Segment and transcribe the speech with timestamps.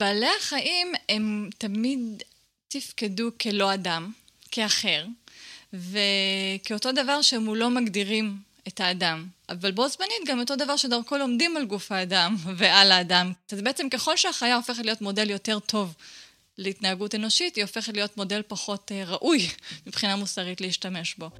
[0.00, 2.22] בעלי החיים הם תמיד
[2.68, 4.12] תפקדו כלא אדם,
[4.50, 5.06] כאחר,
[5.72, 8.36] וכאותו דבר שהם לא מגדירים
[8.68, 9.26] את האדם.
[9.48, 13.32] אבל בו זמנית גם אותו דבר שדרכו לומדים על גוף האדם ועל האדם.
[13.52, 15.94] אז בעצם ככל שהחיה הופכת להיות מודל יותר טוב
[16.58, 19.48] להתנהגות אנושית, היא הופכת להיות מודל פחות אה, ראוי
[19.86, 21.30] מבחינה מוסרית להשתמש בו.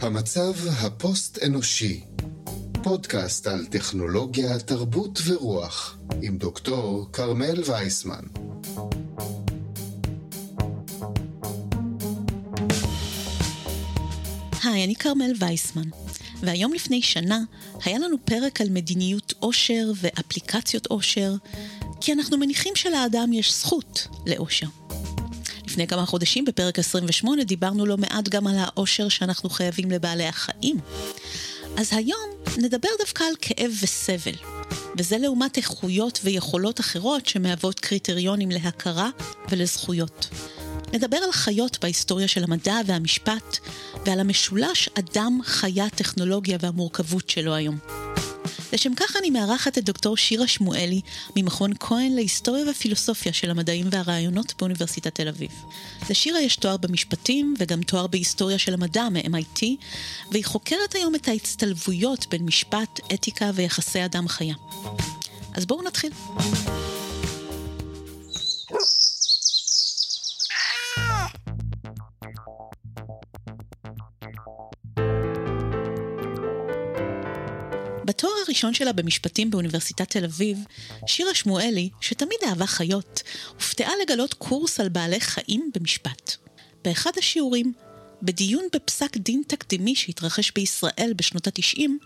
[0.00, 2.11] המצב הפוסט-אנושי
[2.82, 8.24] פודקאסט על טכנולוגיה, תרבות ורוח עם דוקטור כרמל וייסמן.
[14.64, 15.88] היי, אני כרמל וייסמן,
[16.42, 17.40] והיום לפני שנה
[17.84, 21.34] היה לנו פרק על מדיניות עושר ואפליקציות עושר,
[22.00, 24.66] כי אנחנו מניחים שלאדם יש זכות לעושר.
[25.66, 30.76] לפני כמה חודשים, בפרק 28, דיברנו לא מעט גם על העושר שאנחנו חייבים לבעלי החיים.
[31.76, 34.32] אז היום נדבר דווקא על כאב וסבל,
[34.98, 39.10] וזה לעומת איכויות ויכולות אחרות שמהוות קריטריונים להכרה
[39.50, 40.28] ולזכויות.
[40.92, 43.58] נדבר על חיות בהיסטוריה של המדע והמשפט,
[44.06, 47.78] ועל המשולש אדם, חיה, טכנולוגיה והמורכבות שלו היום.
[48.72, 51.00] לשם כך אני מארחת את דוקטור שירה שמואלי
[51.36, 55.50] ממכון כהן להיסטוריה ופילוסופיה של המדעים והרעיונות באוניברסיטת תל אביב.
[56.10, 59.62] לשירה יש תואר במשפטים וגם תואר בהיסטוריה של המדע מ-MIT,
[60.30, 64.54] והיא חוקרת היום את ההצטלבויות בין משפט, אתיקה ויחסי אדם-חיה.
[65.54, 66.12] אז בואו נתחיל.
[78.52, 80.58] הראשון שלה במשפטים באוניברסיטת תל אביב,
[81.06, 83.22] שירה שמואלי, שתמיד אהבה חיות,
[83.54, 86.36] הופתעה לגלות קורס על בעלי חיים במשפט.
[86.84, 87.72] באחד השיעורים,
[88.22, 91.98] בדיון בפסק דין תקדימי שהתרחש בישראל בשנות התשעים,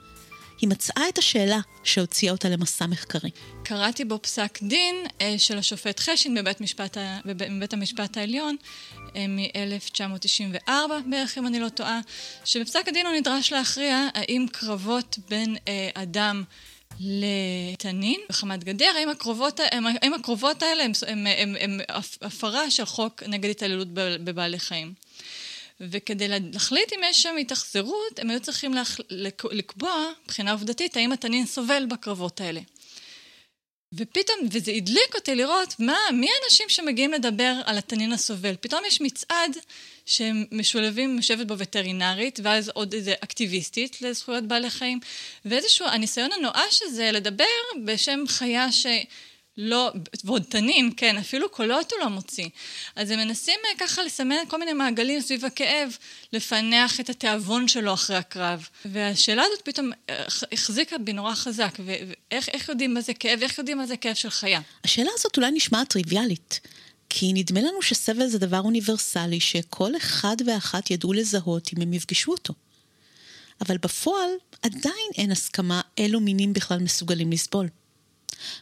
[0.61, 3.31] היא מצאה את השאלה שהוציאה אותה למסע מחקרי.
[3.64, 8.56] קראתי בו פסק דין אה, של השופט חשין בבית, משפט, בבית המשפט העליון
[9.28, 10.71] מ-1994
[11.06, 12.00] בערך, אם אני לא טועה,
[12.44, 16.44] שבפסק הדין הוא נדרש להכריע האם קרבות בין אה, אדם
[17.00, 21.81] לתנין בחמת גדר, האם הקרובות, האם, האם הקרובות האלה הם, הם, הם, הם
[22.22, 24.94] הפרה של חוק נגד התעללות בבעלי חיים.
[25.81, 29.00] וכדי להחליט אם יש שם התאכזרות, הם היו צריכים לח...
[29.50, 29.93] לקבוע,
[30.25, 32.60] מבחינה עובדתית, האם התנין סובל בקרבות האלה.
[33.92, 38.54] ופתאום, וזה הדליק אותי לראות מה, מי האנשים שמגיעים לדבר על התנין הסובל.
[38.60, 39.56] פתאום יש מצעד
[40.06, 45.00] שהם משולבים, יושבת בו וטרינרית, ואז עוד איזה אקטיביסטית לזכויות בעלי חיים,
[45.44, 47.44] ואיזשהו, הניסיון הנואש הזה לדבר
[47.84, 48.86] בשם חיה ש...
[49.59, 49.93] לא,
[50.25, 52.49] ועוד תנין, כן, אפילו קולות הוא לא מוציא.
[52.97, 55.97] אז הם מנסים אה, ככה לסמן כל מיני מעגלים סביב הכאב,
[56.33, 58.69] לפענח את התיאבון שלו אחרי הקרב.
[58.84, 63.78] והשאלה הזאת פתאום אה, החזיקה בי נורא חזק, ואיך יודעים מה זה כאב, ואיך יודעים
[63.78, 64.61] מה זה כאב של חיה.
[64.84, 66.61] השאלה הזאת אולי נשמעת טריוויאלית.
[67.09, 72.33] כי נדמה לנו שסבל זה דבר אוניברסלי שכל אחד ואחת ידעו לזהות אם הם יפגשו
[72.33, 72.55] אותו.
[73.61, 74.31] אבל בפועל
[74.62, 77.69] עדיין אין הסכמה אילו מינים בכלל מסוגלים לסבול.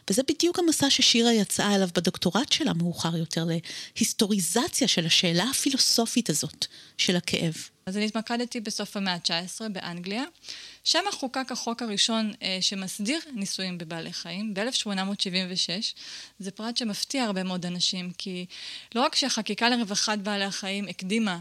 [0.09, 3.45] וזה בדיוק המסע ששירה יצאה אליו בדוקטורט שלה מאוחר יותר,
[3.95, 6.65] להיסטוריזציה של השאלה הפילוסופית הזאת
[6.97, 7.69] של הכאב.
[7.85, 10.23] אז אני התמקדתי בסוף המאה ה-19 באנגליה.
[10.83, 15.95] שם חוקק החוק הראשון אה, שמסדיר ניסויים בבעלי חיים, ב-1876.
[16.39, 18.45] זה פרט שמפתיע הרבה מאוד אנשים, כי
[18.95, 21.39] לא רק שהחקיקה לרווחת בעלי החיים הקדימה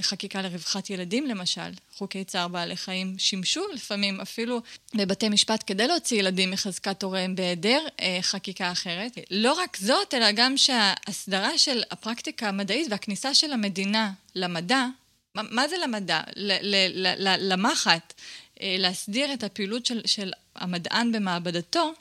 [0.00, 4.60] חקיקה לרווחת ילדים למשל, חוקי צער בעלי חיים שימשו לפעמים אפילו
[4.94, 9.18] בבתי משפט כדי להוציא ילדים מחזקת הוריהם בהיעדר אה, חקיקה אחרת.
[9.30, 14.86] לא רק זאת, אלא גם שההסדרה של הפרקטיקה המדעית והכניסה של המדינה למדע,
[15.34, 16.20] מה, זה למדע?
[17.38, 18.14] למחט,
[18.60, 21.92] אה, להסדיר את הפעילות של, של המדען במעבדתו, אה,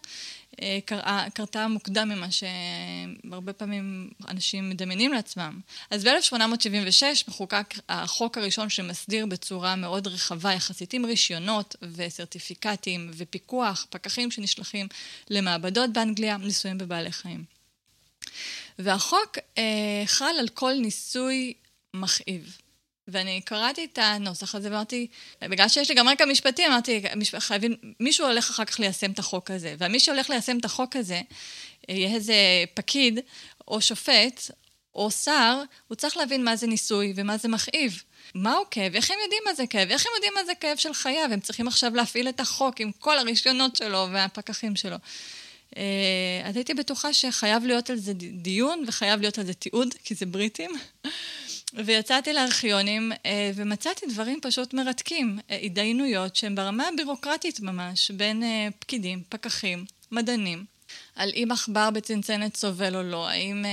[0.85, 5.59] קרה, קרתה מוקדם ממה שהרבה פעמים אנשים מדמיינים לעצמם.
[5.91, 14.31] אז ב-1876 מחוקק החוק הראשון שמסדיר בצורה מאוד רחבה יחסית עם רישיונות וסרטיפיקטים ופיקוח, פקחים
[14.31, 14.87] שנשלחים
[15.29, 17.43] למעבדות באנגליה, ניסויים בבעלי חיים.
[18.79, 21.53] והחוק אה, חל על כל ניסוי
[21.93, 22.57] מכאיב.
[23.11, 25.07] ואני קראתי את הנוסח הזה ואמרתי,
[25.41, 27.01] בגלל שיש לי גם רקע משפטי, אמרתי,
[27.39, 29.75] חייבים, מישהו הולך אחר כך ליישם את החוק הזה.
[29.79, 31.21] ומי שהולך ליישם את החוק הזה,
[31.89, 32.35] יהיה איזה
[32.73, 33.19] פקיד,
[33.67, 34.51] או שופט,
[34.95, 38.03] או שר, הוא צריך להבין מה זה ניסוי ומה זה מכאיב.
[38.35, 38.95] מהו כאב?
[38.95, 39.89] איך הם יודעים מה זה כאב?
[39.89, 41.25] איך הם יודעים מה זה כאב של חיה?
[41.29, 44.95] והם צריכים עכשיו להפעיל את החוק עם כל הרישיונות שלו והפקחים שלו.
[45.77, 45.83] אה,
[46.45, 50.25] אז הייתי בטוחה שחייב להיות על זה דיון וחייב להיות על זה תיעוד, כי זה
[50.25, 50.71] בריטים.
[51.73, 58.67] ויצאתי לארכיונים אה, ומצאתי דברים פשוט מרתקים, אה, התדיינויות שהן ברמה הבירוקרטית ממש, בין אה,
[58.79, 60.65] פקידים, פקחים, מדענים.
[61.15, 63.69] על אם עכבר בצנצנת סובל או לא, האם אה,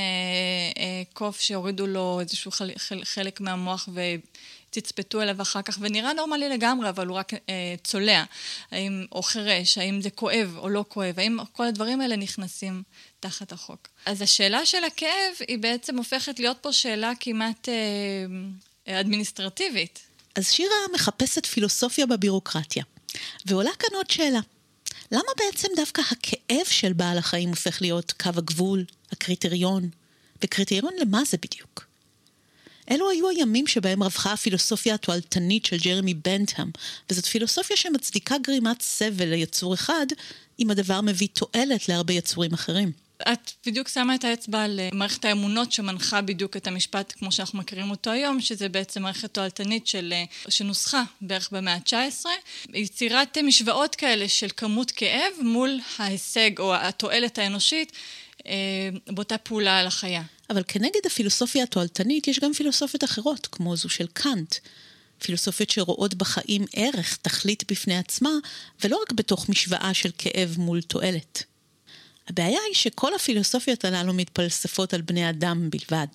[0.82, 3.88] אה, קוף שהורידו לו איזשהו חל, חל, חלק מהמוח
[4.76, 8.25] ותצפתו אליו אחר כך, ונראה נורמלי לגמרי, אבל הוא רק אה, צולע,
[8.70, 12.82] האם, או חירש, האם זה כואב או לא כואב, האם כל הדברים האלה נכנסים
[13.20, 13.88] תחת החוק.
[14.06, 20.00] אז השאלה של הכאב היא בעצם הופכת להיות פה שאלה כמעט אה, אדמיניסטרטיבית.
[20.34, 22.84] אז שירה מחפשת פילוסופיה בבירוקרטיה,
[23.46, 24.40] ועולה כאן עוד שאלה.
[25.12, 29.90] למה בעצם דווקא הכאב של בעל החיים הופך להיות קו הגבול, הקריטריון?
[30.43, 31.87] וקריטריון למה זה בדיוק?
[32.90, 36.70] אלו היו הימים שבהם רווחה הפילוסופיה התועלתנית של ג'רמי בנטהאם,
[37.10, 40.06] וזאת פילוסופיה שמצדיקה גרימת סבל ליצור אחד,
[40.58, 43.06] אם הדבר מביא תועלת להרבה יצורים אחרים.
[43.22, 47.58] את בדיוק שמה את האצבע על אה, מערכת האמונות שמנחה בדיוק את המשפט כמו שאנחנו
[47.58, 52.26] מכירים אותו היום, שזה בעצם מערכת תועלתנית של, אה, שנוסחה בערך במאה ה-19,
[52.74, 57.92] יצירת משוואות כאלה של כמות כאב מול ההישג או התועלת האנושית
[59.06, 60.22] באותה פעולה על החיה.
[60.50, 64.54] אבל כנגד הפילוסופיה התועלתנית יש גם פילוסופיות אחרות, כמו זו של קאנט.
[65.19, 68.31] פילוסופיות שרואות בחיים ערך, תכלית בפני עצמה,
[68.84, 71.43] ולא רק בתוך משוואה של כאב מול תועלת.
[72.28, 76.06] הבעיה היא שכל הפילוסופיות הללו מתפלספות על בני אדם בלבד.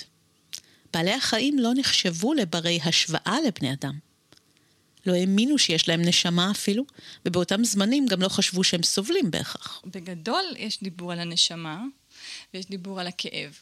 [0.94, 4.00] בעלי החיים לא נחשבו לברי השוואה לבני אדם.
[5.06, 6.84] לא האמינו שיש להם נשמה אפילו,
[7.26, 9.82] ובאותם זמנים גם לא חשבו שהם סובלים בהכרח.
[9.86, 11.84] בגדול יש דיבור על הנשמה,
[12.54, 13.60] ויש דיבור על הכאב.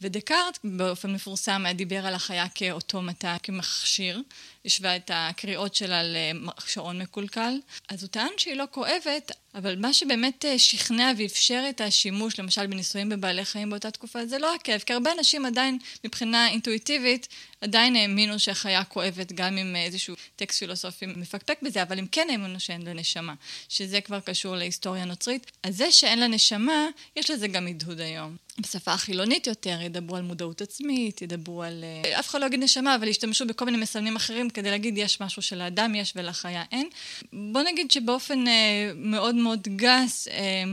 [0.00, 4.22] ודקארט באופן מפורסם דיבר על החיה כאוטומטה, כמכשיר,
[4.64, 7.54] השווה את הקריאות שלה לשעון מקולקל.
[7.88, 12.66] אז הוא טען שהיא לא כואבת, אבל מה שבאמת אה, שכנע ואפשר את השימוש, למשל
[12.66, 17.28] בניסויים בבעלי חיים באותה תקופה, זה לא הכאב, כי הרבה אנשים עדיין, מבחינה אינטואיטיבית,
[17.60, 22.60] עדיין האמינו שהחיה כואבת, גם אם איזשהו טקסט פילוסופי מפקפק בזה, אבל הם כן האמינו
[22.60, 23.34] שאין לה נשמה,
[23.68, 25.50] שזה כבר קשור להיסטוריה נוצרית.
[25.62, 28.36] אז זה שאין לה נשמה, יש לזה גם הדהוד היום.
[28.60, 31.84] בשפה החילונית יותר, ידברו על מודעות עצמית, ידברו על...
[32.04, 35.20] אה, אף אחד לא יגיד נשמה, אבל ישתמשו בכל מיני מסמנים אחרים כדי להגיד יש
[35.20, 36.88] משהו שלאדם יש ולחיה אין.
[37.32, 40.64] בוא נגיד שבאופן אה, מאוד מאוד גס, אה,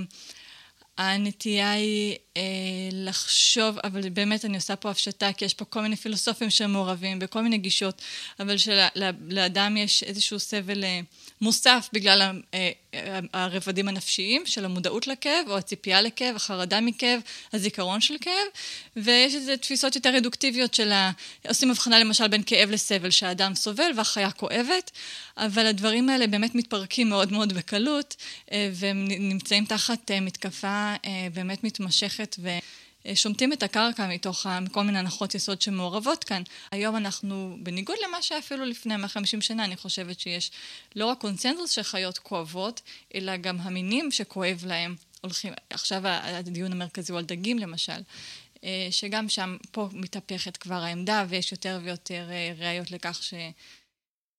[0.97, 2.15] הנטייה היא
[2.91, 7.41] לחשוב, אבל באמת אני עושה פה הפשטה, כי יש פה כל מיני פילוסופים שמעורבים בכל
[7.41, 8.01] מיני גישות,
[8.39, 10.99] אבל שלאדם יש איזשהו סבל אה,
[11.41, 12.71] מוסף בגלל אה,
[13.33, 17.19] הרבדים הנפשיים של המודעות לכאב, או הציפייה לכאב, החרדה מכאב,
[17.53, 18.47] הזיכרון של כאב,
[18.95, 21.11] ויש איזה תפיסות יותר רדוקטיביות של ה...
[21.47, 24.91] עושים הבחנה למשל בין כאב לסבל, שהאדם סובל והחיה כואבת,
[25.37, 28.15] אבל הדברים האלה באמת מתפרקים מאוד מאוד בקלות,
[28.51, 30.93] אה, והם נמצאים תחת אה, מתקפה
[31.33, 32.49] באמת מתמשכת ו...
[33.13, 36.43] שומטים את הקרקע מתוך כל מיני הנחות יסוד שמעורבות כאן.
[36.71, 40.51] היום אנחנו, בניגוד למה שהיה אפילו לפני 150 שנה, אני חושבת שיש
[40.95, 42.81] לא רק קונצנזוס של חיות כואבות,
[43.15, 48.01] אלא גם המינים שכואב להם הולכים, עכשיו הדיון המרכזי הוא על דגים למשל.
[48.63, 53.33] אה, שגם שם, פה מתהפכת כבר העמדה ויש יותר ויותר אה, ראיות לכך ש...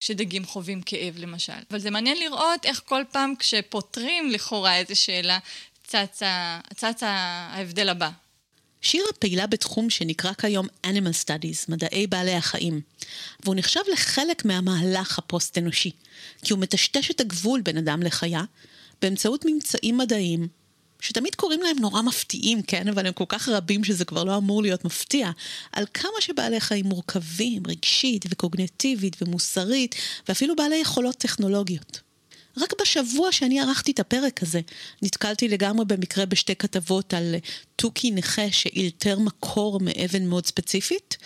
[0.01, 1.53] שדגים חווים כאב למשל.
[1.71, 5.39] אבל זה מעניין לראות איך כל פעם כשפותרים לכאורה איזו שאלה,
[5.87, 6.23] צץ,
[6.75, 8.11] צץ ההבדל הבא.
[8.83, 12.81] שירה פעילה בתחום שנקרא כיום Animal Studies, מדעי בעלי החיים,
[13.45, 15.91] והוא נחשב לחלק מהמהלך הפוסט-אנושי,
[16.43, 18.43] כי הוא מטשטש את הגבול בין אדם לחיה
[19.03, 20.49] באמצעות ממצאים מדעיים,
[21.01, 22.89] שתמיד קוראים להם נורא מפתיעים, כן?
[22.89, 25.31] אבל הם כל כך רבים שזה כבר לא אמור להיות מפתיע,
[25.73, 29.95] על כמה שבעלי חיים מורכבים רגשית וקוגנטיבית ומוסרית,
[30.29, 32.06] ואפילו בעלי יכולות טכנולוגיות.
[32.57, 34.61] רק בשבוע שאני ערכתי את הפרק הזה,
[35.03, 37.35] נתקלתי לגמרי במקרה בשתי כתבות על
[37.77, 41.17] תוכי נכה שאילתר מקור מאבן מאוד ספציפית,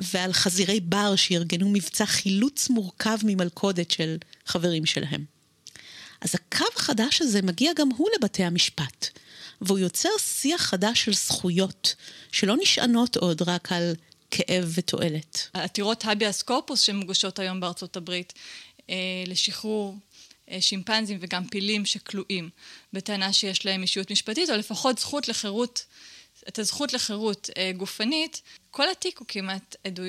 [0.00, 5.24] ועל חזירי בר שארגנו מבצע חילוץ מורכב ממלכודת של חברים שלהם.
[6.20, 9.08] אז הקו החדש הזה מגיע גם הוא לבתי המשפט,
[9.60, 11.94] והוא יוצר שיח חדש של זכויות,
[12.32, 13.92] שלא נשענות עוד רק על
[14.30, 15.48] כאב ותועלת.
[15.52, 18.32] עתירות הביאס קורפוס שמוגשות היום בארצות הברית
[18.90, 18.94] אה,
[19.26, 19.96] לשחרור
[20.60, 22.50] שימפנזים וגם פילים שכלואים,
[22.92, 25.84] בטענה שיש להם אישיות משפטית, או לפחות זכות לחירות,
[26.48, 30.02] את הזכות לחירות אה, גופנית, כל התיק הוא כמעט עדו,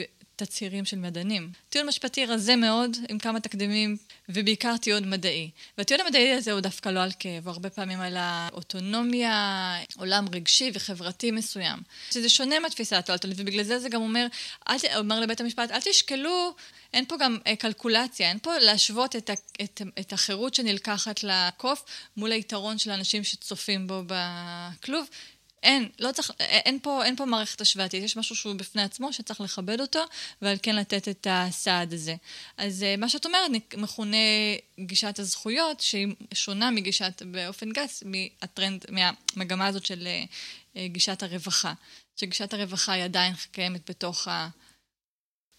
[0.46, 1.52] תצהירים של מדענים.
[1.70, 3.98] טיעון משפטי רזה מאוד, עם כמה תקדימים,
[4.30, 5.50] ובעיקר טיעון מדעי.
[5.78, 11.32] והטיעון המדעי הזה הוא דווקא לא על כאב, הרבה פעמים על האוטונומיה, עולם רגשי וחברתי
[11.32, 11.80] מסוים.
[12.12, 14.28] שזה שונה מהתפיסה התועלתנית, ובגלל זה זה גם אומר,
[14.70, 16.54] אל, אומר לבית המשפט, אל תשקלו,
[16.94, 19.34] אין פה גם אה, קלקולציה, אין פה להשוות את, ה,
[19.64, 21.86] את, את החירות שנלקחת לקוף
[22.18, 25.08] מול היתרון של האנשים שצופים בו בכלוב.
[25.64, 29.42] אין, לא צריך, אין פה, אין פה מערכת השוואתית, יש משהו שהוא בפני עצמו שצריך
[29.42, 30.04] לכבד אותו,
[30.42, 32.16] ועל כן לתת את הסעד הזה.
[32.58, 34.18] אז מה שאת אומרת מכונה
[34.80, 40.08] גישת הזכויות, שהיא שונה מגישת, באופן גס, מהטרנד, מהמגמה הזאת של
[40.86, 41.74] גישת הרווחה.
[42.16, 44.28] שגישת הרווחה היא עדיין קיימת בתוך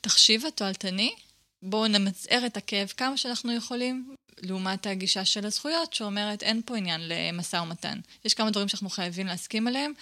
[0.00, 1.14] התחשיב התועלתני.
[1.62, 7.00] בואו נמצער את הכאב כמה שאנחנו יכולים, לעומת הגישה של הזכויות, שאומרת אין פה עניין
[7.08, 7.98] למשא ומתן.
[8.24, 9.92] יש כמה דברים שאנחנו חייבים להסכים עליהם,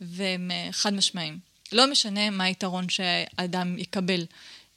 [0.00, 1.38] והם אה, חד משמעיים.
[1.72, 4.26] לא משנה מה היתרון שהאדם יקבל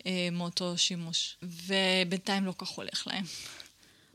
[0.06, 3.24] אה, מאותו שימוש, ובינתיים לא כך הולך להם.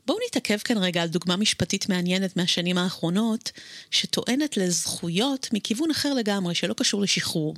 [0.05, 3.51] בואו נתעכב כאן רגע על דוגמה משפטית מעניינת מהשנים האחרונות,
[3.91, 7.55] שטוענת לזכויות מכיוון אחר לגמרי, שלא קשור לשחרור.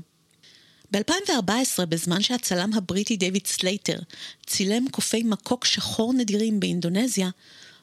[0.92, 4.00] ב-2014, בזמן שהצלם הבריטי דיוויד סלייטר
[4.48, 7.30] צילם קופי מקוק שחור נדירים באינדונזיה,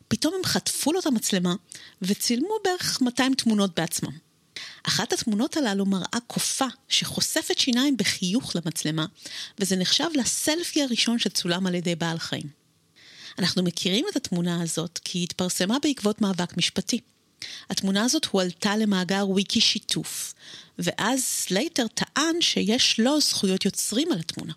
[0.08, 1.54] פתאום הם חטפו לו את המצלמה
[2.02, 4.12] וצילמו בערך 200 תמונות בעצמם.
[4.82, 9.06] אחת התמונות הללו מראה קופה שחושפת שיניים בחיוך למצלמה,
[9.58, 12.46] וזה נחשב לסלפי הראשון שצולם על ידי בעל חיים.
[13.38, 17.00] אנחנו מכירים את התמונה הזאת כי היא התפרסמה בעקבות מאבק משפטי.
[17.70, 20.34] התמונה הזאת הועלתה למאגר וויקי שיתוף,
[20.78, 24.52] ואז סלייטר טען שיש לו זכויות יוצרים על התמונה.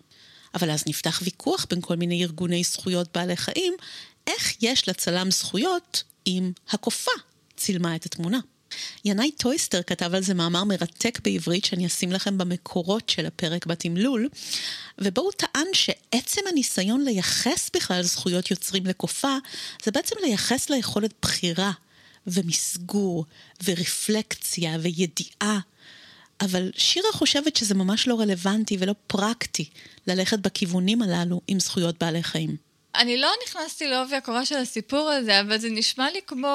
[0.54, 3.74] אבל אז נפתח ויכוח בין כל מיני ארגוני זכויות בעלי חיים,
[4.26, 7.10] איך יש לצלם זכויות אם הקופה
[7.56, 8.38] צילמה את התמונה.
[9.04, 14.28] ינאי טויסטר כתב על זה מאמר מרתק בעברית שאני אשים לכם במקורות של הפרק בתמלול,
[14.98, 19.36] ובו הוא טען שעצם הניסיון לייחס בכלל זכויות יוצרים לקופה,
[19.84, 21.72] זה בעצם לייחס לה יכולת בחירה
[22.26, 23.24] ומסגור
[23.64, 25.60] ורפלקציה וידיעה.
[26.40, 29.68] אבל שירה חושבת שזה ממש לא רלוונטי ולא פרקטי
[30.06, 32.56] ללכת בכיוונים הללו עם זכויות בעלי חיים.
[32.94, 36.48] אני לא נכנסתי לעובי הקורה של הסיפור הזה, אבל זה נשמע לי כמו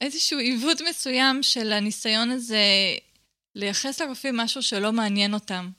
[0.00, 2.64] איזשהו עיוות מסוים של הניסיון הזה
[3.54, 5.70] לייחס לרופאים משהו שלא מעניין אותם.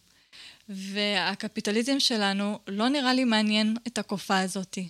[0.69, 4.89] והקפיטליזם שלנו לא נראה לי מעניין את הקופה הזאתי.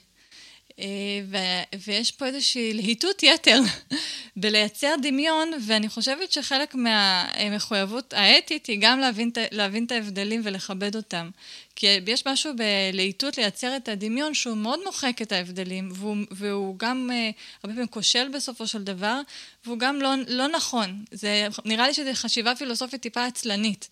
[0.80, 0.86] אה,
[1.28, 3.60] ו- ויש פה איזושהי להיטות יתר
[4.36, 11.30] בלייצר דמיון, ואני חושבת שחלק מהמחויבות האתית היא גם להבין, להבין את ההבדלים ולכבד אותם.
[11.76, 17.10] כי יש משהו בלהיטות לייצר את הדמיון שהוא מאוד מוחק את ההבדלים, והוא, והוא גם
[17.14, 17.30] אה,
[17.64, 19.22] הרבה פעמים כושל בסופו של דבר,
[19.66, 21.06] והוא גם לא, לא נכון.
[21.12, 23.90] זה, נראה לי שזו חשיבה פילוסופית טיפה עצלנית.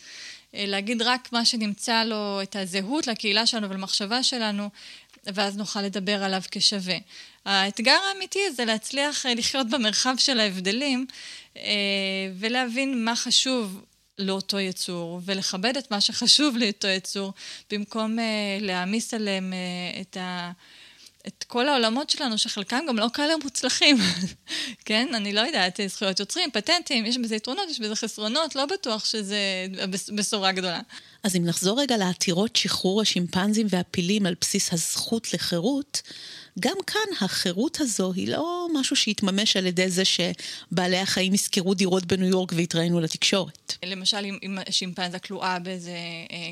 [0.55, 4.69] אה, להגיד רק מה שנמצא לו את הזהות לקהילה שלנו ולמחשבה שלנו,
[5.25, 6.97] ואז נוכל לדבר עליו כשווה.
[7.45, 11.05] האתגר האמיתי זה להצליח אה, לחיות במרחב של ההבדלים
[11.57, 11.63] אה,
[12.39, 13.81] ולהבין מה חשוב
[14.17, 17.33] לאותו יצור, ולכבד את מה שחשוב לאותו יצור,
[17.71, 19.53] במקום אה, להעמיס עליהם
[20.01, 20.51] את ה...
[21.27, 23.97] את כל העולמות שלנו, שחלקם גם לא כאלה מוצלחים,
[24.85, 25.07] כן?
[25.13, 29.37] אני לא יודעת, זכויות יוצרים, פטנטים, יש בזה יתרונות, יש בזה חסרונות, לא בטוח שזה
[30.15, 30.79] בשורה גדולה.
[31.23, 36.01] אז אם נחזור רגע לעתירות שחרור השימפנזים והפילים על בסיס הזכות לחירות,
[36.59, 42.05] גם כאן החירות הזו היא לא משהו שהתממש על ידי זה שבעלי החיים ישכרו דירות
[42.05, 43.73] בניו יורק ויתראינו לתקשורת.
[43.85, 45.91] למשל, אם שימפנזה כלואה באיזה
[46.31, 46.51] אה,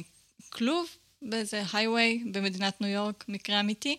[0.50, 0.88] כלוב,
[1.22, 3.98] באיזה הייווי במדינת ניו יורק, מקרה אמיתי,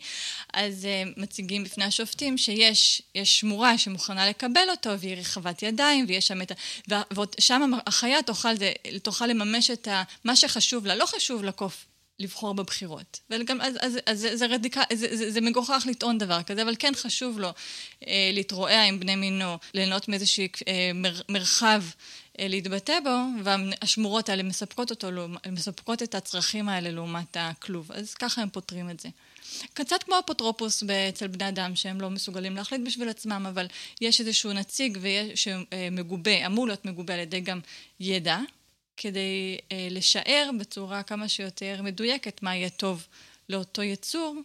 [0.52, 6.42] אז uh, מציגים בפני השופטים שיש שמורה שמוכנה לקבל אותו, והיא רחבת ידיים, ויש שם
[6.42, 6.52] את
[6.92, 7.02] ה...
[7.38, 8.54] ושם החיה תוכל,
[9.02, 11.86] תוכל לממש את ה, מה שחשוב לה, לא חשוב לקוף.
[12.20, 13.20] לבחור בבחירות.
[13.30, 16.74] וגם, אז, אז, אז זה, זה, רדיקה, זה, זה, זה מגוחך לטעון דבר כזה, אבל
[16.78, 17.48] כן חשוב לו
[18.06, 21.82] אה, להתרועע עם בני מינו, ליהנות מאיזשהו אה, מר, מרחב
[22.48, 25.08] להתבטא בו, והשמורות האלה מספקות אותו,
[25.52, 27.92] מספקות את הצרכים האלה לעומת הכלוב.
[27.92, 29.08] אז ככה הם פותרים את זה.
[29.74, 33.66] קצת כמו אפוטרופוס אצל בני אדם, שהם לא מסוגלים להחליט בשביל עצמם, אבל
[34.00, 34.98] יש איזשהו נציג
[35.34, 37.60] שמגובה, אמור להיות מגובה על ידי גם
[38.00, 38.38] ידע,
[38.96, 43.06] כדי אה, לשער בצורה כמה שיותר מדויקת מה יהיה טוב
[43.48, 44.36] לאותו יצור,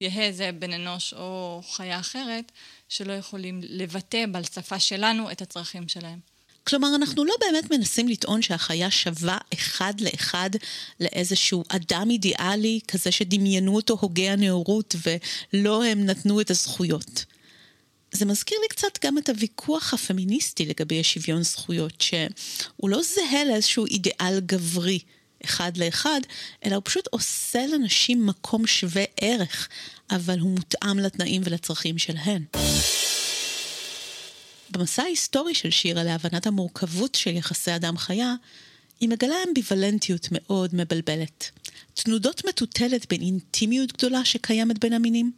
[0.00, 2.52] יהא זה בן אנוש או חיה אחרת,
[2.88, 6.29] שלא יכולים לבטא בשפה שלנו את הצרכים שלהם.
[6.64, 10.50] כלומר, אנחנו לא באמת מנסים לטעון שהחיה שווה אחד לאחד
[11.00, 14.94] לאיזשהו אדם אידיאלי, כזה שדמיינו אותו הוגה הנאורות
[15.54, 17.24] ולא הם נתנו את הזכויות.
[18.12, 23.86] זה מזכיר לי קצת גם את הוויכוח הפמיניסטי לגבי השוויון זכויות, שהוא לא זהה לאיזשהו
[23.86, 24.98] אידיאל גברי
[25.44, 26.20] אחד לאחד,
[26.64, 29.68] אלא הוא פשוט עושה לנשים מקום שווה ערך,
[30.10, 32.44] אבל הוא מותאם לתנאים ולצרכים שלהן.
[34.70, 38.34] במסע ההיסטורי של שירה להבנת המורכבות של יחסי אדם-חיה,
[39.00, 41.50] היא מגלה אמביוולנטיות מאוד מבלבלת.
[41.94, 45.32] תנודות מטוטלת בין אינטימיות גדולה שקיימת בין המינים,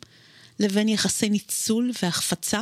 [0.59, 2.61] לבין יחסי ניצול והחפצה,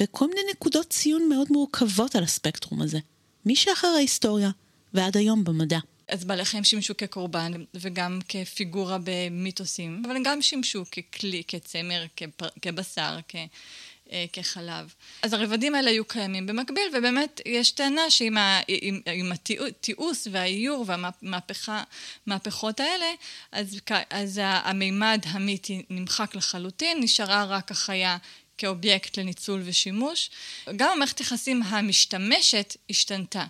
[0.00, 2.98] וכל מיני נקודות ציון מאוד מורכבות על הספקטרום הזה.
[3.46, 4.50] משחר ההיסטוריה
[4.94, 5.78] ועד היום במדע.
[6.08, 12.48] אז בעלי חיים שימשו כקורבן וגם כפיגורה במיתוסים, אבל הם גם שימשו ככלי, כצמר, כפר,
[12.62, 13.36] כבשר, כ...
[14.12, 14.94] אה, כחלב.
[15.22, 19.32] אז הרבדים האלה היו קיימים במקביל, ובאמת יש טענה שעם ה, עם, עם
[19.66, 20.84] התיעוש והאיור
[22.26, 23.06] והמהפכות האלה,
[23.52, 23.78] אז,
[24.10, 28.16] אז המימד המיתי נמחק לחלוטין, נשארה רק החיה
[28.58, 30.30] כאובייקט לניצול ושימוש.
[30.76, 33.44] גם המערכת יחסים המשתמשת השתנתה.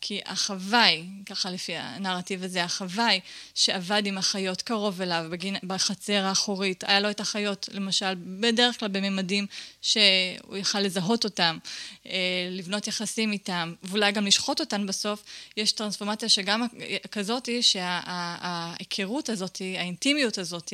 [0.00, 3.20] כי החוואי, ככה לפי הנרטיב הזה, החוואי
[3.54, 8.88] שעבד עם החיות קרוב אליו בגין, בחצר האחורית, היה לו את החיות, למשל, בדרך כלל
[8.88, 9.46] בממדים
[9.88, 11.58] שהוא יכל לזהות אותם,
[12.06, 15.24] אה, לבנות יחסים איתם, ואולי גם לשחוט אותן בסוף,
[15.56, 16.66] יש טרנספורמציה שגם
[17.10, 20.72] כזאת, שההיכרות הזאת, האינטימיות הזאת,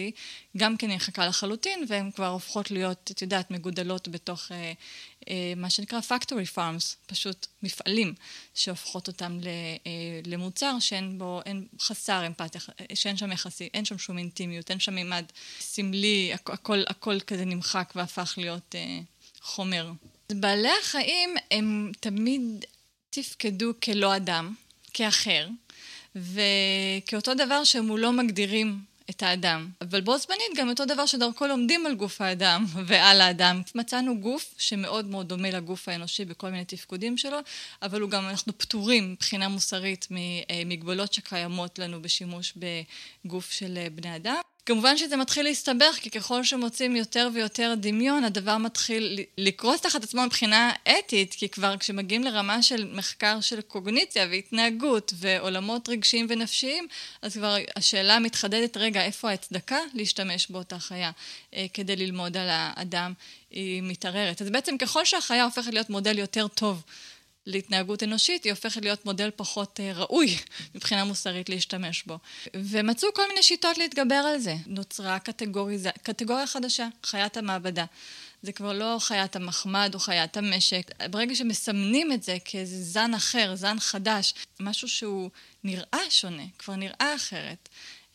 [0.57, 4.73] גם כן נמחקה לחלוטין, והן כבר הופכות להיות, את יודעת, מגודלות בתוך אה,
[5.29, 8.15] אה, מה שנקרא factory farms, פשוט מפעלים
[8.55, 9.39] שהופכות אותם
[10.27, 12.61] למוצר שאין בו, אין חסר אמפתיה,
[12.95, 15.25] שאין שם יחסי, אין שם שום אינטימיות, אין שם מימד
[15.61, 18.99] סמלי, הכל, הכל כזה נמחק והפך להיות אה,
[19.45, 19.93] חומר.
[20.33, 22.65] בעלי החיים הם תמיד
[23.11, 24.55] תפקדו כלא אדם,
[24.95, 25.49] כאחר,
[26.17, 28.79] וכאותו דבר שהם לא מגדירים
[29.11, 29.69] את האדם.
[29.81, 33.63] אבל בו זמנית גם אותו דבר שדרכו לומדים על גוף האדם ועל האדם.
[33.75, 37.39] מצאנו גוף שמאוד מאוד דומה לגוף האנושי בכל מיני תפקודים שלו,
[37.83, 42.55] אבל הוא גם, אנחנו פטורים מבחינה מוסרית ממגבלות שקיימות לנו בשימוש
[43.25, 44.54] בגוף של בני אדם.
[44.67, 50.23] כמובן שזה מתחיל להסתבך, כי ככל שמוצאים יותר ויותר דמיון, הדבר מתחיל לקרוס תחת עצמו
[50.23, 56.87] מבחינה אתית, כי כבר כשמגיעים לרמה של מחקר של קוגניציה והתנהגות ועולמות רגשיים ונפשיים,
[57.23, 61.11] אז כבר השאלה מתחדדת, רגע, איפה ההצדקה להשתמש באותה חיה
[61.55, 63.13] אה, כדי ללמוד על האדם,
[63.51, 64.43] היא מתערערת.
[64.43, 66.83] אז בעצם ככל שהחיה הופכת להיות מודל יותר טוב
[67.47, 70.37] להתנהגות אנושית, היא הופכת להיות מודל פחות אה, ראוי
[70.75, 72.19] מבחינה מוסרית להשתמש בו.
[72.55, 74.55] ומצאו כל מיני שיטות להתגבר על זה.
[74.67, 77.85] נוצרה קטגוריזה, קטגוריה חדשה, חיית המעבדה.
[78.43, 80.91] זה כבר לא חיית המחמד או חיית המשק.
[81.11, 85.31] ברגע שמסמנים את זה כאיזה זן אחר, זן חדש, משהו שהוא
[85.65, 87.69] נראה שונה, כבר נראה אחרת.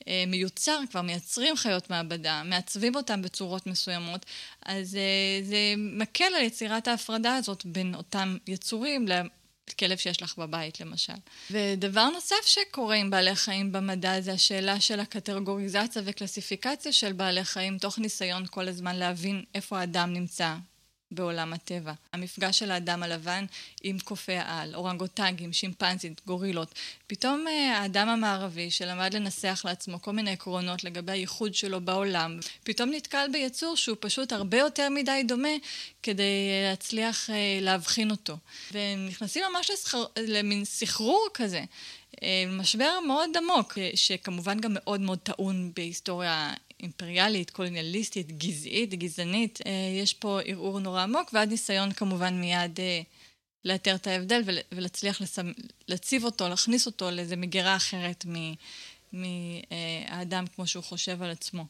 [0.09, 4.25] אה, מיוצר, כבר מייצרים חיות מעבדה, מעצבים אותם בצורות מסוימות,
[4.65, 10.79] אז אה, זה מקל על יצירת ההפרדה הזאת בין אותם יצורים לכלב שיש לך בבית
[10.79, 11.13] למשל.
[11.51, 17.77] ודבר נוסף שקורה עם בעלי חיים במדע זה השאלה של הקטגוריזציה וקלסיפיקציה של בעלי חיים,
[17.77, 20.55] תוך ניסיון כל הזמן להבין איפה האדם נמצא
[21.11, 21.93] בעולם הטבע.
[22.13, 23.45] המפגש של האדם הלבן
[23.83, 26.73] עם קופי העל, אורנגוטנגים, שימפנזית, גורילות.
[27.07, 32.89] פתאום אה, האדם המערבי שלמד לנסח לעצמו כל מיני עקרונות לגבי הייחוד שלו בעולם, פתאום
[32.89, 35.49] נתקל ביצור שהוא פשוט הרבה יותר מדי דומה
[36.03, 38.37] כדי להצליח אה, להבחין אותו.
[38.71, 41.63] ונכנסים ממש לסחר, למין סחרור כזה.
[42.23, 49.59] אה, משבר מאוד עמוק, שכמובן גם מאוד מאוד טעון בהיסטוריה אימפריאלית, קולוניאליסטית, גזעית, גזענית.
[49.65, 49.71] אה,
[50.03, 53.01] יש פה ערעור נורא עמוק, ועד ניסיון כמובן מיד אה,
[53.65, 55.21] לאתר את ההבדל ולהצליח
[55.87, 58.25] להציב אותו, להכניס אותו לאיזה מגירה אחרת
[59.13, 61.65] מהאדם כמו שהוא חושב על עצמו.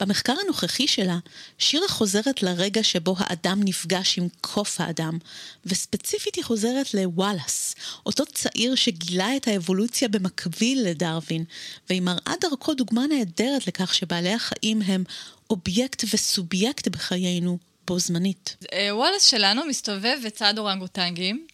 [0.00, 1.18] במחקר הנוכחי שלה,
[1.58, 5.18] שירה חוזרת לרגע שבו האדם נפגש עם קוף האדם,
[5.66, 7.74] וספציפית היא חוזרת לוואלאס,
[8.06, 11.44] אותו צעיר שגילה את האבולוציה במקביל לדרווין,
[11.88, 15.04] והיא מראה דרכו דוגמה נהדרת לכך שבעלי החיים הם
[15.50, 18.56] אובייקט וסובייקט בחיינו בו זמנית.
[18.72, 21.46] אה, וואלאס שלנו מסתובב בצד אורנגוטנגים,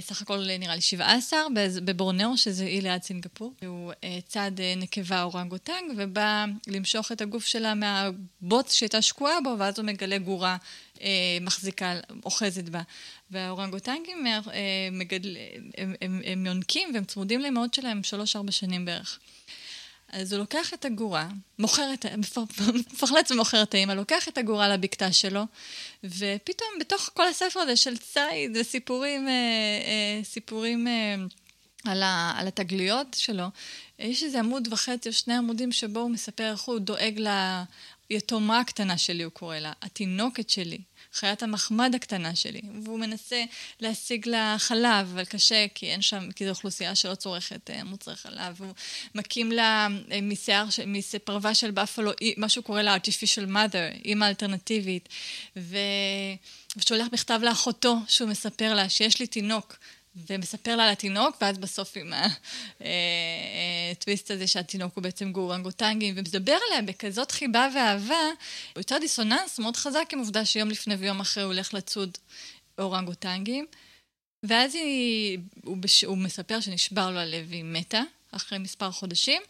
[0.00, 1.40] סך הכל נראה לי 17,
[1.84, 3.54] בבורנאו, שזה אי ליד סינגפור.
[3.66, 9.54] הוא אה, צד אה, נקבה אורנגוטנג, ובא למשוך את הגוף שלה מהבוץ שהייתה שקועה בו,
[9.58, 10.56] ואז הוא מגלה גורה
[11.40, 12.82] מחזיקה, אוחזת בה.
[13.30, 14.26] והאורנגוטנגים
[14.92, 15.36] מגדל,
[15.78, 18.00] הם, הם, הם יונקים והם צמודים לאמהות שלהם
[18.48, 19.18] 3-4 שנים בערך.
[20.12, 22.06] אז הוא לוקח את הגורה, מוכר את,
[22.92, 25.42] מפחלץ ומוכר את האמא, לוקח את הגורה לבקתה שלו,
[26.04, 31.14] ופתאום בתוך כל הספר הזה של ציד וסיפורים, אה, אה, סיפורים אה,
[31.84, 33.44] על, ה, על התגליות שלו,
[33.98, 37.20] יש איזה עמוד וחצי או שני עמודים שבו הוא מספר איך הוא דואג
[38.10, 40.78] ליתומה הקטנה שלי, הוא קורא לה, התינוקת שלי,
[41.12, 43.44] חיית המחמד הקטנה שלי, והוא מנסה
[43.80, 48.16] להשיג לה חלב, אבל קשה, כי אין שם, כי זו אוכלוסייה שלא צורכת אה, מוצרי
[48.16, 48.72] חלב, הוא
[49.14, 55.08] מקים לה אה, משיער, מפרווה של בפלו, מה שהוא קורא לה artificial mother, אימא אלטרנטיבית,
[55.56, 55.76] ו...
[56.76, 59.76] ושולח מכתב לאחותו, שהוא מספר לה שיש לי תינוק.
[60.16, 62.12] ומספר לה על התינוק, ואז בסוף עם
[63.92, 68.24] הטוויסט אה, הזה שהתינוק הוא בעצם גורנגוטנגים, ומדבר עליה בכזאת חיבה ואהבה,
[68.72, 72.18] הוא יוצר דיסוננס מאוד חזק עם עובדה שיום לפני ויום אחרי הוא הולך לצוד
[72.78, 73.66] אורנגוטנגים.
[74.42, 79.42] ואז היא, הוא, בש, הוא מספר שנשבר לו הלב והיא מתה אחרי מספר חודשים,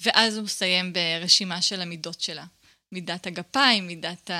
[0.00, 2.44] ואז הוא מסיים ברשימה של המידות שלה.
[2.92, 4.30] מידת הגפיים, מידת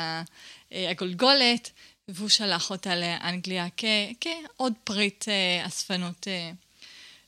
[0.72, 1.70] הגולגולת,
[2.14, 3.84] והוא שלח אותה לאנגליה כ,
[4.20, 6.28] כעוד פריט אה, אספנות.
[6.28, 6.50] אה.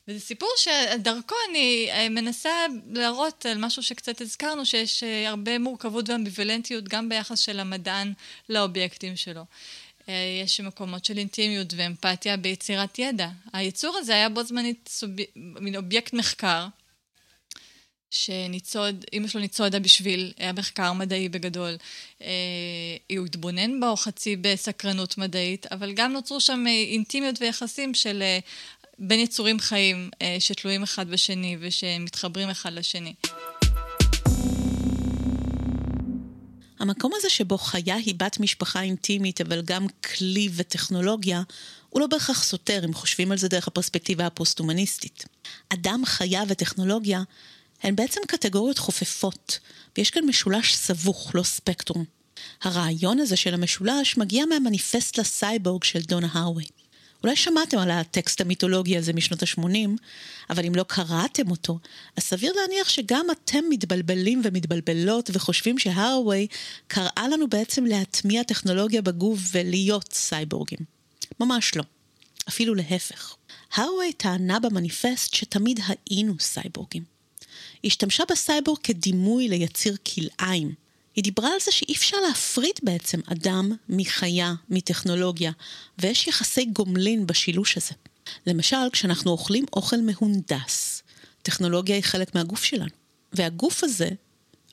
[0.08, 2.50] וזה סיפור שדרכו אני אה, מנסה
[2.90, 8.12] להראות על משהו שקצת הזכרנו, שיש הרבה מורכבות ואמביוולנטיות גם ביחס של המדען
[8.48, 9.42] לאובייקטים שלו.
[10.44, 13.28] יש מקומות של אינטימיות ואמפתיה ביצירת ידע.
[13.52, 15.10] היצור הזה היה בו זמנית סוב...
[15.36, 16.66] מין אובייקט מחקר,
[18.12, 21.76] שניצוד, אימא שלו ניצודה בשביל המחקר מדעי בגדול.
[22.22, 22.26] אה,
[23.16, 28.38] הוא התבונן בו חצי בסקרנות מדעית, אבל גם נוצרו שם אה, אינטימיות ויחסים של אה,
[28.98, 33.14] בין יצורים חיים שתלויים אחד בשני ושמתחברים אחד לשני.
[36.78, 41.42] המקום הזה שבו חיה היא בת משפחה אינטימית, אבל גם כלי וטכנולוגיה,
[41.88, 45.24] הוא לא בהכרח סותר אם חושבים על זה דרך הפרספקטיבה הפוסט-הומניסטית.
[45.68, 47.22] אדם, חיה וטכנולוגיה
[47.82, 49.58] הן בעצם קטגוריות חופפות,
[49.96, 52.04] ויש כאן משולש סבוך, לא ספקטרום.
[52.62, 56.64] הרעיון הזה של המשולש מגיע מהמניפסט לסייבורג של דונה הארווי.
[57.22, 59.88] אולי שמעתם על הטקסט המיתולוגי הזה משנות ה-80,
[60.50, 61.78] אבל אם לא קראתם אותו,
[62.16, 66.46] אז סביר להניח שגם אתם מתבלבלים ומתבלבלות וחושבים שהרווי
[66.86, 70.78] קראה לנו בעצם להטמיע טכנולוגיה בגוף ולהיות סייבורגים.
[71.40, 71.82] ממש לא.
[72.48, 73.36] אפילו להפך.
[73.74, 77.11] הרווי טענה במניפסט שתמיד היינו סייבורגים.
[77.84, 80.74] השתמשה בסייבורג כדימוי ליציר כלאיים.
[81.16, 85.52] היא דיברה על זה שאי אפשר להפריד בעצם אדם מחיה, מטכנולוגיה,
[85.98, 87.92] ויש יחסי גומלין בשילוש הזה.
[88.46, 91.02] למשל, כשאנחנו אוכלים אוכל מהונדס,
[91.42, 92.90] טכנולוגיה היא חלק מהגוף שלנו.
[93.32, 94.08] והגוף הזה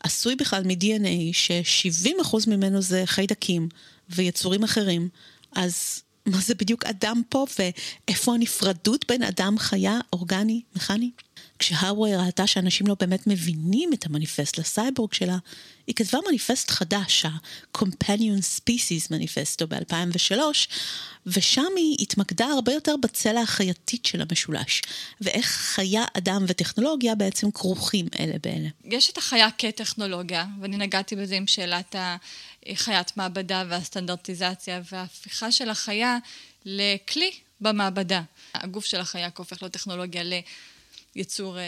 [0.03, 3.69] עשוי בכלל מ-DNA ש-70% ממנו זה חיידקים
[4.09, 5.09] ויצורים אחרים,
[5.55, 11.11] אז מה זה בדיוק אדם פה ואיפה הנפרדות בין אדם, חיה, אורגני, מכני?
[11.59, 15.37] כשהרווי ראתה שאנשים לא באמת מבינים את המניפסט לסייבורג שלה,
[15.87, 20.37] היא כתבה מניפסט חדש, ה-Companion Species מניפסטו ב-2003,
[21.25, 24.81] ושם היא התמקדה הרבה יותר בצלע החייתית של המשולש,
[25.21, 28.69] ואיך חיה, אדם וטכנולוגיה בעצם כרוכים אלה באלה.
[28.85, 31.95] יש את החיה כטכנולוגיה, ואני נגעתי בזה עם שאלת
[32.65, 36.17] החיית מעבדה והסטנדרטיזציה, וההפיכה של החיה
[36.65, 38.21] לכלי במעבדה.
[38.53, 40.33] הגוף של החיה הופך להיות טכנולוגיה ל...
[41.15, 41.63] יצור, אה,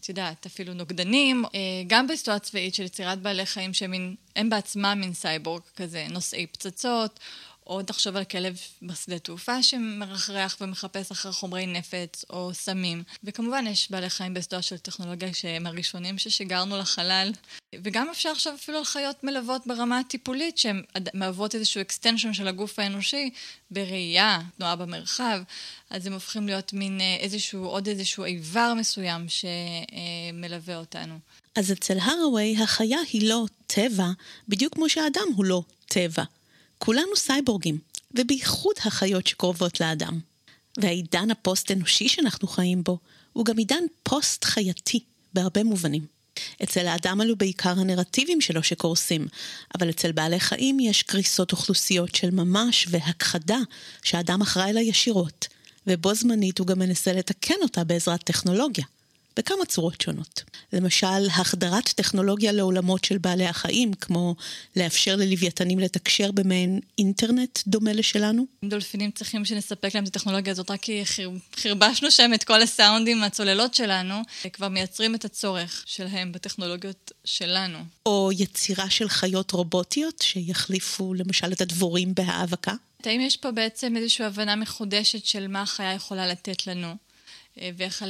[0.00, 5.14] את יודעת, אפילו נוגדנים, אה, גם בהיסטוריה צבאית של יצירת בעלי חיים שהם בעצמם מין
[5.14, 7.20] סייבורג כזה, נושאי פצצות,
[7.66, 13.02] או תחשוב על כלב בשדה תעופה שמרחרח ומחפש אחר חומרי נפץ או סמים.
[13.24, 17.32] וכמובן יש בעלי חיים בהיסטוריה של טכנולוגיה שהם הראשונים ששיגרנו לחלל.
[17.74, 20.82] וגם אפשר לחשוב אפילו על חיות מלוות ברמה הטיפולית שהן
[21.14, 23.30] מהוות איזשהו extension של הגוף האנושי
[23.70, 25.42] בראייה, תנועה במרחב.
[25.90, 31.18] אז הם הופכים להיות מין אה, איזשהו, עוד איזשהו איבר מסוים שמלווה אותנו.
[31.56, 34.06] אז אצל הרווי החיה היא לא טבע,
[34.48, 36.24] בדיוק כמו שהאדם הוא לא טבע.
[36.78, 37.78] כולנו סייבורגים,
[38.14, 40.18] ובייחוד החיות שקרובות לאדם.
[40.76, 42.98] והעידן הפוסט-אנושי שאנחנו חיים בו,
[43.32, 45.00] הוא גם עידן פוסט-חייתי,
[45.34, 46.06] בהרבה מובנים.
[46.62, 49.26] אצל האדם אלו בעיקר הנרטיבים שלו שקורסים,
[49.74, 53.58] אבל אצל בעלי חיים יש קריסות אוכלוסיות של ממש והכחדה
[54.02, 55.48] שהאדם אחראי לה ישירות,
[55.86, 58.84] ובו זמנית הוא גם מנסה לתקן אותה בעזרת טכנולוגיה.
[59.36, 60.42] בכמה צורות שונות.
[60.72, 64.34] למשל, החדרת טכנולוגיה לעולמות של בעלי החיים, כמו
[64.76, 68.46] לאפשר ללוויתנים לתקשר במעין אינטרנט דומה לשלנו.
[68.64, 71.02] דולפינים צריכים שנספק להם את הטכנולוגיה הזאת, רק כי
[71.56, 74.14] חרבשנו שם את כל הסאונדים מהצוללות שלנו,
[74.52, 77.78] כבר מייצרים את הצורך שלהם בטכנולוגיות שלנו.
[78.06, 82.72] או יצירה של חיות רובוטיות שיחליפו למשל את הדבורים בהאבקה.
[83.06, 86.96] האם יש פה בעצם איזושהי הבנה מחודשת של מה החיה יכולה לתת לנו?
[87.60, 88.04] אה, ואיך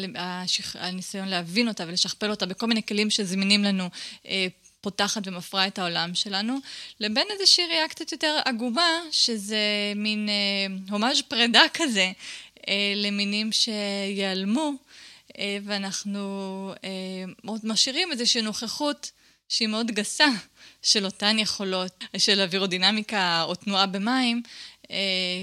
[0.74, 3.88] הניסיון להבין אותה ולשכפל אותה בכל מיני כלים שזמינים לנו
[4.26, 4.46] אה,
[4.80, 6.59] פותחת ומפרה את העולם שלנו,
[7.00, 12.12] לבין איזושהי ראייה קצת יותר עגומה, שזה מין אה, הומאז' פרידה כזה
[12.96, 14.72] למינים שיעלמו,
[15.64, 16.74] ואנחנו
[17.44, 19.11] מאוד משאירים איזושהי נוכחות
[19.48, 20.26] שהיא מאוד גסה
[20.83, 24.52] של אותן יכולות של אווירודינמיקה או תנועה במים, אה,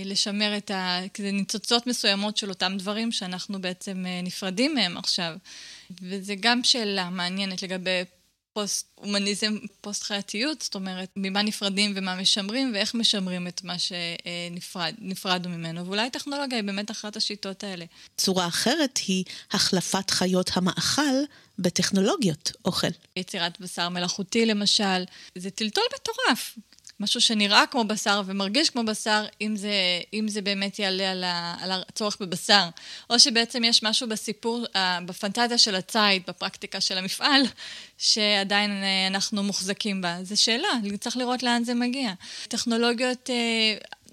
[0.05, 0.99] לשמר את ה...
[1.13, 5.33] כזה ניצוצות מסוימות של אותם דברים שאנחנו בעצם אה, נפרדים מהם עכשיו.
[6.01, 8.03] וזה גם שאלה מעניינת לגבי
[8.53, 15.85] פוסט-הומניזם, פוסט-חייתיות, זאת אומרת, ממה נפרדים ומה משמרים, ואיך משמרים את מה שנפרדנו ממנו.
[15.85, 17.85] ואולי טכנולוגיה היא באמת אחת השיטות האלה.
[18.17, 21.15] צורה אחרת היא החלפת חיות המאכל
[21.59, 22.87] בטכנולוגיות אוכל.
[23.15, 25.03] יצירת בשר מלאכותי למשל,
[25.35, 26.57] זה טלטול מטורף.
[27.01, 29.73] משהו שנראה כמו בשר ומרגיש כמו בשר, אם זה,
[30.13, 32.63] אם זה באמת יעלה על, ה, על הצורך בבשר.
[33.09, 34.65] או שבעצם יש משהו בסיפור,
[35.05, 37.41] בפנטזיה של הציד, בפרקטיקה של המפעל,
[37.97, 38.71] שעדיין
[39.07, 40.17] אנחנו מוחזקים בה.
[40.23, 40.67] זו שאלה,
[40.99, 42.13] צריך לראות לאן זה מגיע.
[42.47, 43.29] טכנולוגיות...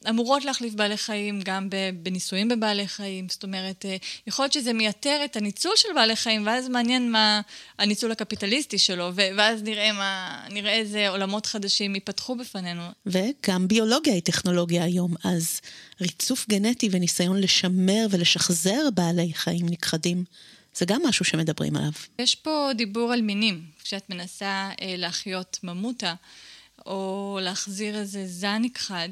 [0.08, 1.68] אמורות להחליף בעלי חיים גם
[2.02, 6.46] בניסויים בבעלי חיים, זאת אומרת, אה, יכול להיות שזה מייתר את הניצול של בעלי חיים,
[6.46, 7.40] ואז מעניין מה
[7.78, 12.82] הניצול הקפיטליסטי שלו, ואז נראה, מה, נראה איזה עולמות חדשים ייפתחו בפנינו.
[13.06, 15.60] וגם ביולוגיה היא טכנולוגיה היום, אז
[16.00, 20.24] ריצוף גנטי וניסיון לשמר ולשחזר בעלי חיים נכחדים.
[20.74, 21.90] זה גם משהו שמדברים עליו.
[22.18, 23.62] יש פה דיבור על מינים.
[23.84, 26.14] כשאת מנסה אה, להחיות ממוטה,
[26.86, 29.08] או להחזיר איזה זן נכחד,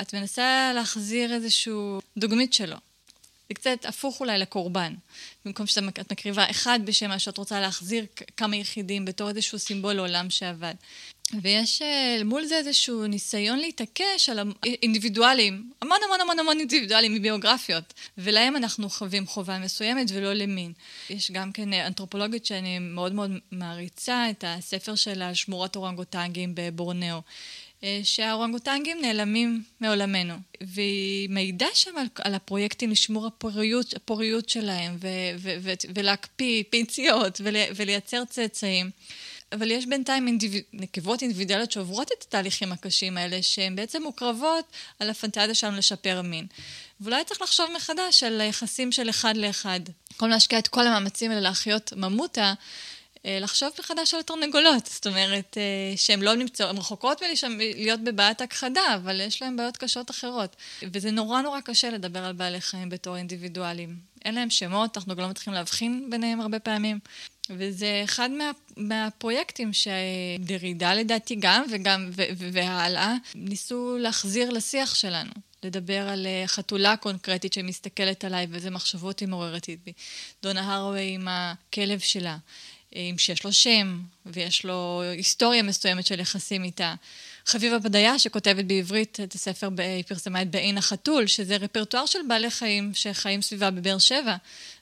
[0.00, 2.76] את מנסה להחזיר איזשהו דוגמית שלו.
[3.48, 4.94] זה קצת הפוך אולי לקורבן.
[5.44, 10.30] במקום שאת מקריבה אחד בשם מה שאת רוצה להחזיר כמה יחידים בתור איזשהו סימבול לעולם
[10.30, 10.74] שעבד.
[11.42, 17.94] ויש אה, מול זה איזשהו ניסיון להתעקש על אינדיבידואלים, המון המון המון המון אינדיבידואלים מביוגרפיות,
[18.18, 20.72] ולהם אנחנו חווים חובה מסוימת ולא למין.
[21.10, 27.20] יש גם כן אה, אנתרופולוגית שאני מאוד מאוד מעריצה, את הספר של השמורות אורנגוטנגים בבורנאו.
[27.84, 35.08] אה, שהאורנגוטנגים נעלמים מעולמנו, והיא מעידה שם על, על הפרויקטים לשמור הפוריות, הפוריות שלהם ו,
[35.38, 38.90] ו, ו, ולהקפיא פיציות ול, ולייצר צאצאים.
[39.52, 40.54] אבל יש בינתיים אינדיב...
[40.72, 44.64] נקבות אינדיבידואליות שעוברות את התהליכים הקשים האלה, שהן בעצם מוקרבות
[44.98, 46.46] על הפנטזיה שלנו לשפר מין.
[47.00, 49.80] ואולי צריך לחשוב מחדש על היחסים של אחד לאחד.
[50.10, 52.54] במקום להשקיע את כל המאמצים האלה להחיות ממותה,
[53.24, 58.94] לחשוב מחדש על תרנגולות, זאת אומרת אה, שהן לא נמצאות, הן רחוקות מלהיות בבעיית הכחדה,
[58.94, 60.56] אבל יש להן בעיות קשות אחרות.
[60.82, 63.96] וזה נורא נורא קשה לדבר על בעלי חיים בתור אינדיבידואלים.
[64.24, 66.98] אין להם שמות, אנחנו גם לא מתחילים להבחין ביניהם הרבה פעמים.
[67.50, 75.32] וזה אחד מה, מהפרויקטים שדרידה לדעתי גם, וגם, ו, ו, והלאה, ניסו להחזיר לשיח שלנו.
[75.62, 79.92] לדבר על אה, חתולה קונקרטית שמסתכלת עליי, ואיזה מחשבות היא מעוררת בי.
[80.42, 82.36] דונה הרווי עם הכלב שלה.
[83.18, 86.94] שיש לו שם, ויש לו היסטוריה מסוימת של יחסים איתה.
[87.46, 92.50] חביבה פדיה, שכותבת בעברית את הספר, היא פרסמה את בעין החתול, שזה רפרטואר של בעלי
[92.50, 94.36] חיים שחיים סביבה בבאר שבע,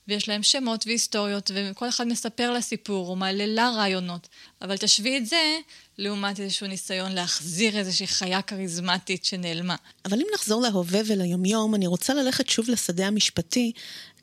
[0.08, 4.28] ויש להם שמות והיסטוריות, וכל אחד מספר לה סיפור, או מעלה לה רעיונות.
[4.62, 5.58] אבל תשווי את זה
[5.98, 9.76] לעומת איזשהו ניסיון להחזיר איזושהי חיה כריזמטית שנעלמה.
[10.04, 13.72] אבל אם נחזור להווה וליומיום, אני רוצה ללכת שוב לשדה המשפטי,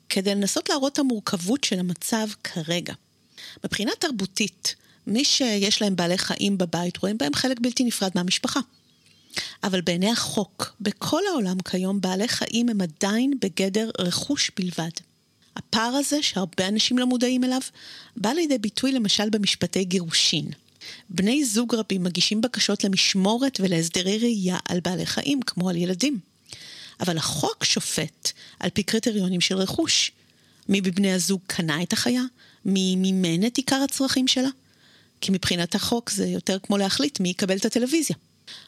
[0.08, 2.94] כדי לנסות להראות את המורכבות של המצב כרגע.
[3.64, 4.74] מבחינה תרבותית,
[5.06, 8.60] מי שיש להם בעלי חיים בבית רואים בהם חלק בלתי נפרד מהמשפחה.
[9.64, 14.90] אבל בעיני החוק, בכל העולם כיום בעלי חיים הם עדיין בגדר רכוש בלבד.
[15.56, 17.60] הפער הזה, שהרבה אנשים לא מודעים אליו,
[18.16, 20.50] בא לידי ביטוי למשל במשפטי גירושין.
[21.10, 26.18] בני זוג רבים מגישים בקשות למשמורת ולהסדרי ראייה על בעלי חיים, כמו על ילדים.
[27.00, 30.12] אבל החוק שופט על פי קריטריונים של רכוש.
[30.68, 32.22] מי מבני הזוג קנה את החיה?
[32.64, 34.48] מי מימן את עיקר הצרכים שלה?
[35.20, 38.16] כי מבחינת החוק זה יותר כמו להחליט מי יקבל את הטלוויזיה.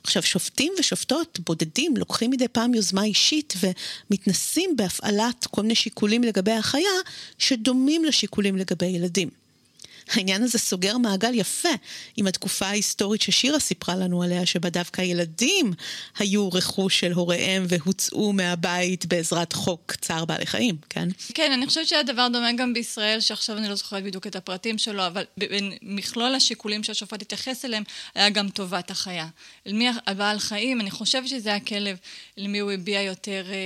[0.05, 6.53] עכשיו, שופטים ושופטות בודדים לוקחים מדי פעם יוזמה אישית ומתנסים בהפעלת כל מיני שיקולים לגבי
[6.53, 6.91] החיה
[7.39, 9.29] שדומים לשיקולים לגבי ילדים.
[10.11, 11.69] העניין הזה סוגר מעגל יפה
[12.17, 15.73] עם התקופה ההיסטורית ששירה סיפרה לנו עליה, שבה דווקא הילדים
[16.19, 21.09] היו רכוש של הוריהם והוצאו מהבית בעזרת חוק צער בעלי חיים, כן?
[21.35, 25.07] כן, אני חושבת שהדבר דומה גם בישראל, שעכשיו אני לא זוכרת בדיוק את הפרטים שלו,
[25.07, 27.83] אבל במכלול השיקולים שהשופט התייחס אליהם,
[28.15, 29.27] היה גם טובת החיה.
[29.67, 31.97] אל מי הבעל חיים, אני חושבת שזה הכלב,
[32.37, 33.57] למי הוא הביע יותר אה,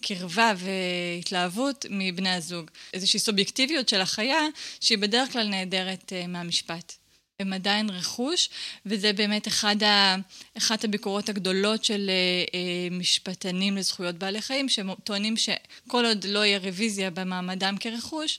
[0.00, 2.70] קרבה והתלהבות מבני הזוג.
[2.94, 4.40] איזושהי סובייקטיביות של החיה,
[4.80, 5.91] שהיא בדרך כלל נהדרת.
[5.92, 6.92] נגזרת אה, מהמשפט.
[7.40, 8.48] הם עדיין רכוש,
[8.86, 10.16] וזה באמת אחד ה,
[10.58, 12.14] אחת הביקורות הגדולות של אה,
[12.54, 18.38] אה, משפטנים לזכויות בעלי חיים, שטוענים שכל עוד לא יהיה רוויזיה במעמדם כרכוש,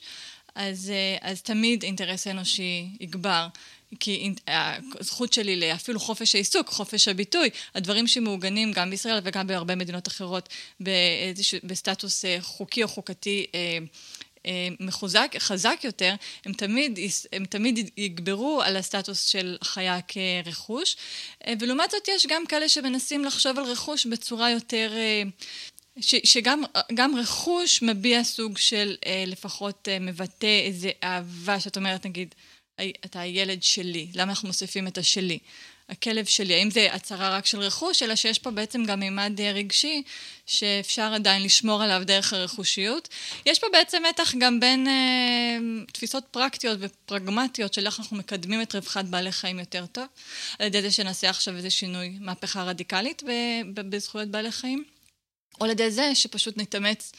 [0.54, 3.46] אז, אז תמיד אינטרס אנושי יגבר.
[4.00, 4.34] כי
[5.00, 10.48] הזכות שלי לאפילו חופש העיסוק, חופש הביטוי, הדברים שמעוגנים גם בישראל וגם בהרבה מדינות אחרות
[11.64, 13.78] בסטטוס חוקי או חוקתי אה,
[14.80, 16.98] מחוזק, חזק יותר, הם תמיד,
[17.32, 20.96] הם תמיד יגברו על הסטטוס של חיה כרכוש.
[21.46, 24.92] אה, ולעומת זאת יש גם כאלה שמנסים לחשוב על רכוש בצורה יותר...
[24.96, 25.22] אה,
[26.00, 32.34] ש, שגם רכוש מביע סוג של לפחות מבטא איזה אהבה שאת אומרת נגיד
[33.04, 35.38] אתה הילד שלי, למה אנחנו מוסיפים את השלי?
[35.88, 40.02] הכלב שלי, האם זה הצהרה רק של רכוש, אלא שיש פה בעצם גם מימד רגשי
[40.46, 43.08] שאפשר עדיין לשמור עליו דרך הרכושיות.
[43.46, 48.74] יש פה בעצם מתח גם בין אה, תפיסות פרקטיות ופרגמטיות של איך אנחנו מקדמים את
[48.74, 50.04] רווחת בעלי חיים יותר טוב,
[50.58, 53.22] על ידי זה שנעשה עכשיו איזה שינוי, מהפכה רדיקלית
[53.74, 54.84] בזכויות בעלי חיים,
[55.60, 57.18] או על ידי זה שפשוט נתאמץ אה,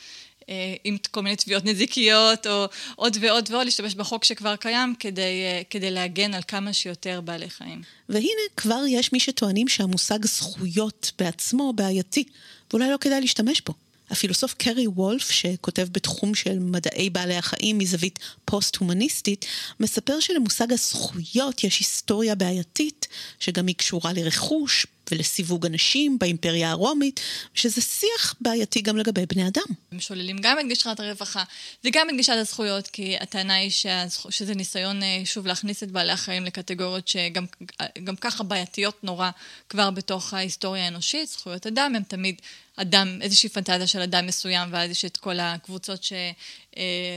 [0.83, 5.61] עם כל מיני תביעות נזיקיות, או עוד ועוד ועוד, להשתמש בחוק שכבר קיים כדי, אה,
[5.69, 7.81] כדי להגן על כמה שיותר בעלי חיים.
[8.09, 12.23] והנה, כבר יש מי שטוענים שהמושג זכויות בעצמו בעייתי,
[12.71, 13.73] ואולי לא כדאי להשתמש בו.
[14.09, 19.45] הפילוסוף קרי וולף, שכותב בתחום של מדעי בעלי החיים מזווית פוסט-הומניסטית,
[19.79, 23.07] מספר שלמושג הזכויות יש היסטוריה בעייתית,
[23.39, 27.19] שגם היא קשורה לרכוש, ולסיווג אנשים באימפריה הרומית,
[27.53, 29.63] שזה שיח בעייתי גם לגבי בני אדם.
[29.91, 31.43] הם שוללים גם את גישת הרווחה
[31.83, 36.11] וגם את גישת הזכויות, כי הטענה היא שהזכו, שזה ניסיון אה, שוב להכניס את בעלי
[36.11, 39.29] החיים לקטגוריות שגם ככה בעייתיות נורא
[39.69, 41.29] כבר בתוך ההיסטוריה האנושית.
[41.29, 42.41] זכויות אדם הם תמיד
[42.75, 46.05] אדם, איזושהי פנטזיה של אדם מסוים, ואז יש את כל הקבוצות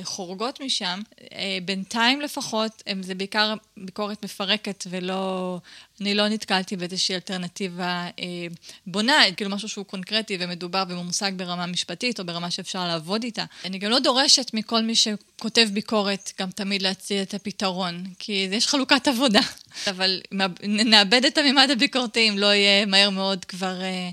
[0.02, 1.00] שחורגות משם.
[1.32, 5.58] אה, בינתיים לפחות, זה בעיקר ביקורת מפרקת ולא...
[6.00, 8.24] אני לא נתקלתי באיזושהי אלטרנטיבה אה,
[8.86, 13.44] בונה, כאילו משהו שהוא קונקרטי ומדובר וממושג ברמה משפטית או ברמה שאפשר לעבוד איתה.
[13.64, 18.66] אני גם לא דורשת מכל מי שכותב ביקורת גם תמיד להציע את הפתרון, כי יש
[18.66, 19.40] חלוקת עבודה.
[19.86, 20.20] אבל
[20.62, 24.10] נאבד את הממד הביקורתי אם לא יהיה מהר מאוד כבר אה,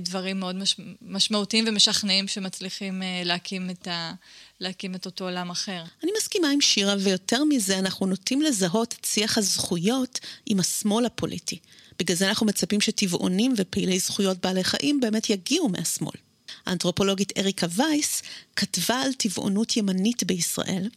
[0.00, 4.14] דברים מאוד מש, משמעותיים ומשכנעים שמצליחים אה, להקים את ה...
[4.60, 5.84] להקים את אותו עולם אחר.
[6.02, 11.58] אני מסכימה עם שירה, ויותר מזה, אנחנו נוטים לזהות את שיח הזכויות עם השמאל הפוליטי.
[11.98, 16.14] בגלל זה אנחנו מצפים שטבעונים ופעילי זכויות בעלי חיים באמת יגיעו מהשמאל.
[16.66, 18.22] האנתרופולוגית אריקה וייס
[18.56, 20.88] כתבה על טבעונות ימנית בישראל,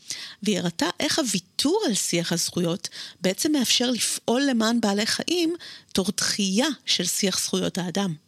[0.44, 2.90] והיא הראתה איך הוויתור על שיח הזכויות
[3.22, 5.56] בעצם מאפשר לפעול למען בעלי חיים
[5.94, 8.27] תור דחייה של שיח זכויות האדם.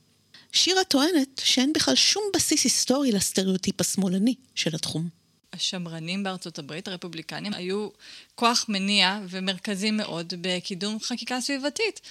[0.53, 5.09] שירה טוענת שאין בכלל שום בסיס היסטורי לסטריאוטיפ השמאלני של התחום.
[5.53, 7.89] השמרנים בארצות הברית, הרפובליקנים, היו
[8.39, 12.01] כוח מניע ומרכזי מאוד בקידום חקיקה סביבתית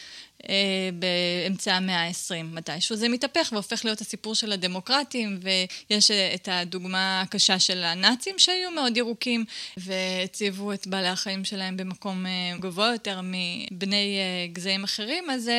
[0.48, 0.54] אה,
[0.94, 2.44] באמצע המאה ה-20.
[2.44, 5.40] מתישהו זה מתהפך והופך להיות הסיפור של הדמוקרטים,
[5.90, 9.44] ויש את הדוגמה הקשה של הנאצים שהיו מאוד ירוקים,
[9.76, 15.50] והציבו את בעלי החיים שלהם במקום אה, גבוה יותר מבני אה, גזעים אחרים, אז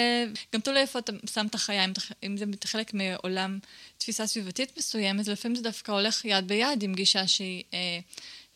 [0.53, 1.85] גם תלוי איפה אתה שם את החיה,
[2.23, 3.59] אם זה חלק מעולם
[3.97, 7.63] תפיסה סביבתית מסוימת, לפעמים זה דווקא הולך יד ביד עם גישה שהיא...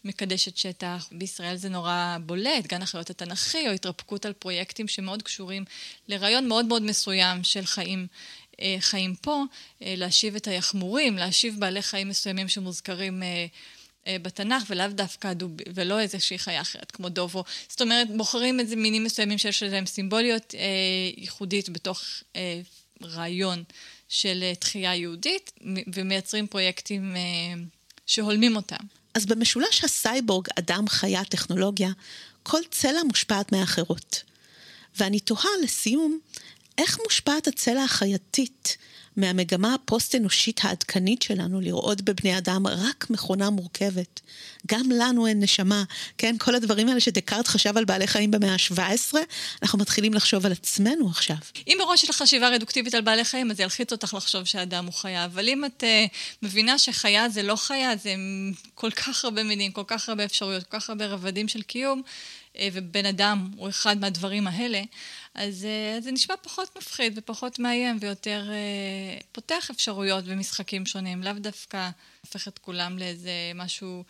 [0.05, 1.09] מקדשת שטח.
[1.11, 5.65] בישראל זה נורא בולט, גן החיות התנ"כי, או התרפקות על פרויקטים שמאוד קשורים
[6.07, 8.07] לרעיון מאוד מאוד מסוים של חיים.
[8.59, 9.43] אה, חיים פה,
[9.81, 15.99] אה, להשיב את היחמורים, להשיב בעלי חיים מסוימים שמוזכרים אה, בתנ"ך, ולאו דווקא דוב, ולא
[15.99, 17.43] איזושהי חיה אחרת, כמו דובו.
[17.67, 20.53] זאת אומרת, בוחרים איזה מינים מסוימים שיש להם סימבוליות
[21.17, 22.03] ייחודית בתוך
[23.01, 23.63] רעיון
[24.09, 25.51] של תחייה יהודית,
[25.93, 27.15] ומייצרים פרויקטים
[28.05, 28.85] שהולמים אותם.
[29.13, 31.89] אז במשולש הסייבורג, אדם, חיה, טכנולוגיה,
[32.43, 34.23] כל צלע מושפעת מאחרות.
[34.97, 36.19] ואני תוהה לסיום,
[36.77, 38.77] איך מושפעת הצלע החייתית
[39.17, 44.21] מהמגמה הפוסט-אנושית העדכנית שלנו לראות בבני אדם רק מכונה מורכבת.
[44.67, 45.83] גם לנו אין נשמה,
[46.17, 46.35] כן?
[46.37, 49.13] כל הדברים האלה שדקארט חשב על בעלי חיים במאה ה-17,
[49.61, 51.35] אנחנו מתחילים לחשוב על עצמנו עכשיו.
[51.67, 54.85] אם מראש יש לך חשיבה רדוקטיבית על בעלי חיים, אז זה ילחיץ אותך לחשוב שאדם
[54.85, 55.25] הוא חיה.
[55.25, 58.15] אבל אם את uh, מבינה שחיה זה לא חיה, זה
[58.75, 62.01] כל כך הרבה מינים, כל כך הרבה אפשרויות, כל כך הרבה רבדים של קיום,
[62.53, 64.81] uh, ובן אדם הוא אחד מהדברים האלה,
[65.35, 65.67] אז
[65.99, 71.89] uh, זה נשמע פחות מפחיד ופחות מאיים ויותר uh, פותח אפשרויות ומשחקים שונים, לאו דווקא
[72.21, 74.03] הופך את כולם לאיזה משהו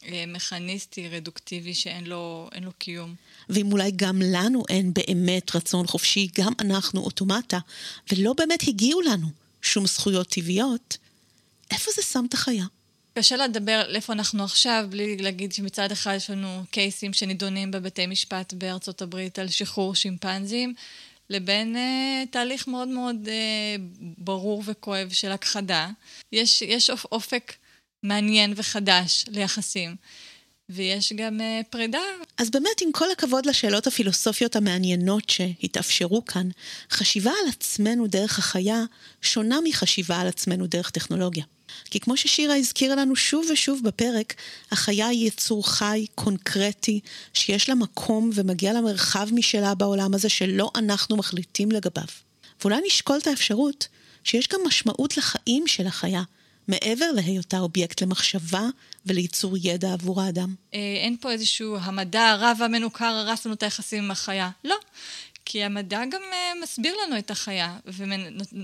[0.00, 3.14] uh, מכניסטי, רדוקטיבי, שאין לו, לו קיום.
[3.48, 7.58] ואם אולי גם לנו אין באמת רצון חופשי, גם אנחנו אוטומטה,
[8.12, 9.28] ולא באמת הגיעו לנו
[9.62, 10.96] שום זכויות טבעיות,
[11.70, 12.64] איפה זה שם את החיה?
[13.14, 18.06] קשה לדבר על איפה אנחנו עכשיו, בלי להגיד שמצד אחד יש לנו קייסים שנידונים בבתי
[18.06, 20.74] משפט בארצות הברית על שחרור שימפנזים,
[21.30, 23.80] לבין uh, תהליך מאוד מאוד uh,
[24.18, 25.88] ברור וכואב של הכחדה.
[26.32, 27.52] יש, יש אופק
[28.02, 29.96] מעניין וחדש ליחסים.
[30.72, 31.98] ויש גם uh, פרידה.
[32.38, 36.48] אז באמת, עם כל הכבוד לשאלות הפילוסופיות המעניינות שהתאפשרו כאן,
[36.90, 38.84] חשיבה על עצמנו דרך החיה
[39.22, 41.44] שונה מחשיבה על עצמנו דרך טכנולוגיה.
[41.90, 44.34] כי כמו ששירה הזכירה לנו שוב ושוב בפרק,
[44.70, 47.00] החיה היא יצור חי, קונקרטי,
[47.34, 52.04] שיש לה מקום ומגיע לה מרחב משלה בעולם הזה שלא אנחנו מחליטים לגביו.
[52.60, 53.88] ואולי נשקול את האפשרות
[54.24, 56.22] שיש גם משמעות לחיים של החיה,
[56.68, 58.62] מעבר להיותה אובייקט למחשבה
[59.06, 60.54] ולייצור ידע עבור האדם.
[60.74, 64.50] אה, אין פה איזשהו המדע הרב והמנוכר הרס לנו את היחסים עם החיה.
[64.64, 64.76] לא.
[65.44, 67.78] כי המדע גם uh, מסביר לנו את החיה,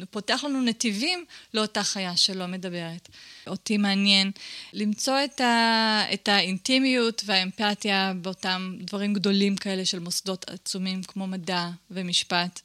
[0.03, 1.25] ופותח לנו נתיבים
[1.55, 3.09] לאותה חיה שלא מדברת.
[3.47, 4.31] אותי מעניין
[4.73, 11.69] למצוא את, ה, את האינטימיות והאמפתיה באותם דברים גדולים כאלה של מוסדות עצומים כמו מדע
[11.91, 12.61] ומשפט.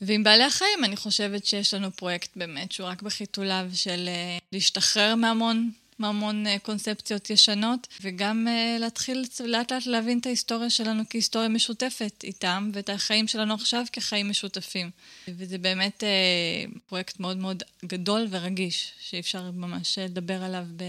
[0.00, 5.14] ועם בעלי החיים אני חושבת שיש לנו פרויקט באמת שהוא רק בחיתוליו של uh, להשתחרר
[5.14, 5.70] מהמון
[6.02, 12.24] מהמון אה, קונספציות ישנות, וגם אה, להתחיל לאט לאט להבין את ההיסטוריה שלנו כהיסטוריה משותפת
[12.24, 14.90] איתם, ואת החיים שלנו עכשיו כחיים משותפים.
[15.28, 16.08] וזה באמת אה,
[16.86, 20.84] פרויקט מאוד מאוד גדול ורגיש, שאי אפשר ממש לדבר עליו ב...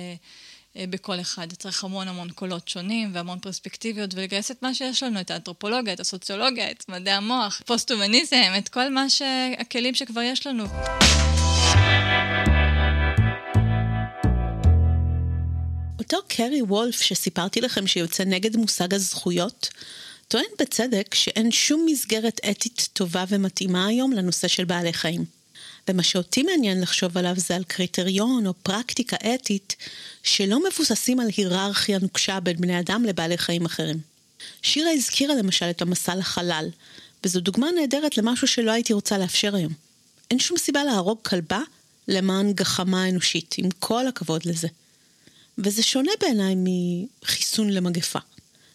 [0.89, 1.53] בכל אחד.
[1.53, 5.99] צריך המון המון קולות שונים והמון פרספקטיביות, ולגייס את מה שיש לנו, את האנתרופולוגיה, את
[5.99, 9.21] הסוציולוגיה, את מדעי המוח, פוסט-הומניזם, את כל מה ש...
[9.59, 10.65] הכלים שכבר יש לנו.
[16.13, 19.69] אותו קרי וולף שסיפרתי לכם שיוצא נגד מושג הזכויות,
[20.27, 25.25] טוען בצדק שאין שום מסגרת אתית טובה ומתאימה היום לנושא של בעלי חיים.
[25.87, 29.75] ומה שאותי מעניין לחשוב עליו זה על קריטריון או פרקטיקה אתית
[30.23, 33.97] שלא מבוססים על היררכיה נוקשה בין בני אדם לבעלי חיים אחרים.
[34.61, 36.69] שירה הזכירה למשל את המסע לחלל,
[37.23, 39.73] וזו דוגמה נהדרת למשהו שלא הייתי רוצה לאפשר היום.
[40.31, 41.61] אין שום סיבה להרוג כלבה
[42.07, 44.67] למען גחמה אנושית, עם כל הכבוד לזה.
[45.57, 48.19] וזה שונה בעיניי מחיסון למגפה.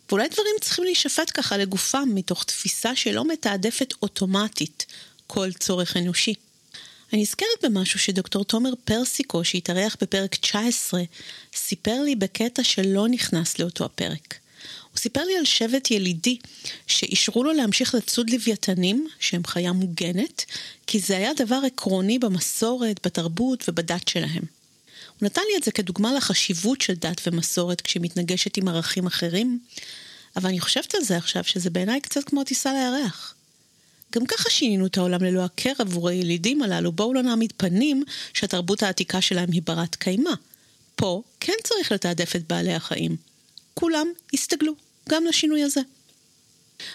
[0.09, 4.87] ואולי דברים צריכים להישפט ככה לגופם, מתוך תפיסה שלא מתעדפת אוטומטית
[5.27, 6.35] כל צורך אנושי.
[7.13, 11.03] אני נזכרת במשהו שדוקטור תומר פרסיקו, שהתארח בפרק 19,
[11.55, 14.35] סיפר לי בקטע שלא נכנס לאותו הפרק.
[14.93, 16.39] הוא סיפר לי על שבט ילידי
[16.87, 20.45] שאישרו לו להמשיך לצוד לוויתנים, שהם חיה מוגנת,
[20.87, 24.58] כי זה היה דבר עקרוני במסורת, בתרבות ובדת שלהם.
[25.21, 29.59] הוא נתן לי את זה כדוגמה לחשיבות של דת ומסורת כשהיא מתנגשת עם ערכים אחרים,
[30.37, 33.35] אבל אני חושבת על זה עכשיו שזה בעיניי קצת כמו טיסה לירח.
[34.13, 38.05] גם ככה שינינו את העולם ללא הכר עבור הילידים הללו, בואו לא נעמיד פנים
[38.35, 40.31] שהתרבות העתיקה שלהם היא ברת קיימא.
[40.97, 43.17] פה כן צריך לתעדף את בעלי החיים.
[43.75, 44.73] כולם יסתגלו,
[45.09, 45.81] גם לשינוי הזה.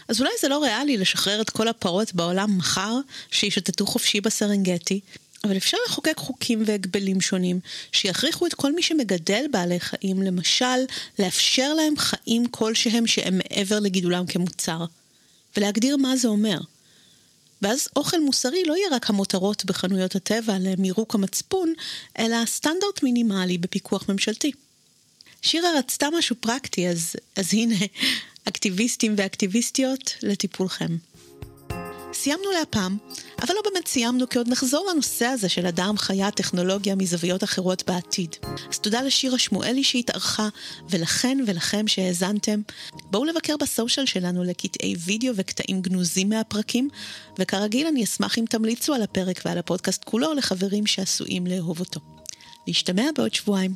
[0.07, 2.95] אז אולי זה לא ריאלי לשחרר את כל הפרות בעולם מחר,
[3.31, 4.99] שישוטטו חופשי בסרנגטי,
[5.43, 7.59] אבל אפשר לחוקק חוקים והגבלים שונים
[7.91, 10.85] שיכריחו את כל מי שמגדל בעלי חיים, למשל,
[11.19, 14.85] לאפשר להם חיים כלשהם שהם מעבר לגידולם כמוצר,
[15.57, 16.57] ולהגדיר מה זה אומר.
[17.61, 21.73] ואז אוכל מוסרי לא יהיה רק המותרות בחנויות הטבע למירוק המצפון,
[22.19, 24.51] אלא סטנדרט מינימלי בפיקוח ממשלתי.
[25.41, 27.75] שירה רצתה משהו פרקטי, אז, אז הנה,
[28.49, 30.97] אקטיביסטים ואקטיביסטיות לטיפולכם.
[32.13, 32.97] סיימנו להפעם,
[33.41, 37.83] אבל לא באמת סיימנו, כי עוד נחזור לנושא הזה של אדם, חיה, טכנולוגיה מזוויות אחרות
[37.87, 38.35] בעתיד.
[38.69, 40.49] אז תודה לשירה שמואלי שהתארחה,
[40.89, 42.61] ולכן ולכם שהאזנתם.
[43.11, 46.89] בואו לבקר בסושיאל שלנו לקטעי וידאו וקטעים גנוזים מהפרקים,
[47.39, 51.99] וכרגיל אני אשמח אם תמליצו על הפרק ועל הפודקאסט כולו לחברים שעשויים לאהוב אותו.
[52.67, 53.73] להשתמע בעוד שבועיים.